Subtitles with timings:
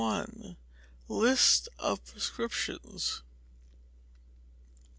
[1.07, 3.21] List of Prescriptions.